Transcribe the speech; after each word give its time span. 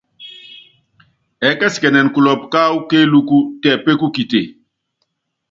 Ɛɛ́kɛsikɛnɛn 1.45 2.07
kulɔpu 2.13 2.45
káwú 2.53 2.77
kéelúku 2.89 3.37
tɛ 3.61 3.69
pékukite. 3.83 4.39